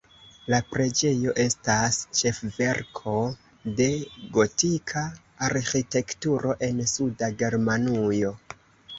La 0.51 0.57
preĝejo 0.75 1.33
estas 1.41 1.97
ĉefverko 2.19 3.13
de 3.79 3.87
gotika 4.37 5.03
arĥitekturo 5.49 6.55
en 6.69 6.81
suda 6.93 7.29
Germanujo. 7.43 8.33